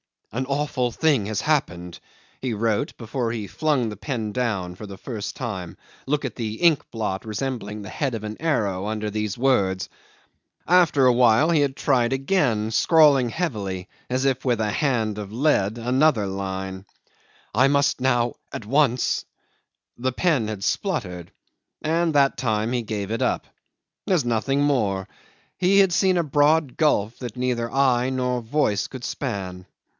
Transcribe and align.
"An 0.31 0.45
awful 0.47 0.91
thing 0.91 1.25
has 1.27 1.41
happened," 1.41 1.99
he 2.41 2.53
wrote 2.53 2.97
before 2.97 3.31
he 3.33 3.45
flung 3.47 3.89
the 3.89 3.97
pen 3.97 4.31
down 4.31 4.73
for 4.75 4.87
the 4.87 4.97
first 4.97 5.35
time; 5.35 5.77
look 6.07 6.23
at 6.23 6.35
the 6.37 6.53
ink 6.55 6.89
blot 6.89 7.23
resembling 7.25 7.81
the 7.81 7.89
head 7.89 8.15
of 8.15 8.23
an 8.23 8.37
arrow 8.41 8.87
under 8.87 9.11
these 9.11 9.37
words. 9.37 9.89
After 10.65 11.05
a 11.05 11.13
while 11.13 11.51
he 11.51 11.59
had 11.59 11.75
tried 11.75 12.13
again, 12.13 12.71
scrawling 12.71 13.29
heavily, 13.29 13.89
as 14.09 14.23
if 14.23 14.45
with 14.45 14.61
a 14.61 14.71
hand 14.71 15.17
of 15.19 15.33
lead, 15.33 15.77
another 15.77 16.25
line. 16.25 16.85
"I 17.53 17.67
must 17.67 17.99
now 18.01 18.35
at 18.53 18.65
once..." 18.65 19.25
The 19.99 20.13
pen 20.13 20.47
had 20.47 20.63
spluttered, 20.63 21.31
and 21.81 22.15
that 22.15 22.37
time 22.37 22.71
he 22.71 22.81
gave 22.83 23.11
it 23.11 23.21
up. 23.21 23.47
There's 24.07 24.25
nothing 24.25 24.61
more; 24.61 25.09
he 25.57 25.79
had 25.79 25.91
seen 25.91 26.17
a 26.17 26.23
broad 26.23 26.77
gulf 26.77 27.19
that 27.19 27.35
neither 27.35 27.69
eye 27.69 28.09
nor 28.09 28.41
voice 28.41 28.87
could 28.87 29.03
span. 29.03 29.65